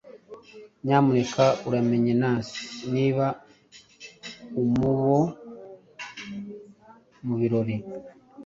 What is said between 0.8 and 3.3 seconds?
Nyamuneka uramutse Nancy niba